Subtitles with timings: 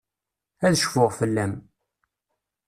[0.65, 1.53] Ad cfuɣ fell-am.